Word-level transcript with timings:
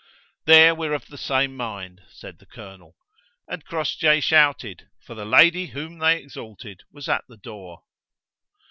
"There 0.45 0.73
we're 0.73 0.93
of 0.95 1.05
the 1.09 1.15
same 1.19 1.55
mind," 1.55 2.01
said 2.09 2.39
the 2.39 2.47
colonel, 2.47 2.95
and 3.47 3.63
Crossjay 3.63 4.19
shouted, 4.19 4.89
for 4.99 5.13
the 5.13 5.25
lady 5.25 5.67
whom 5.67 5.99
they 5.99 6.17
exalted 6.19 6.81
was 6.91 7.07
at 7.07 7.23
the 7.27 7.37
door. 7.37 7.83